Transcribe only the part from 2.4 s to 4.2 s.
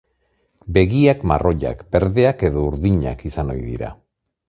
edo urdinak izan ohi dira.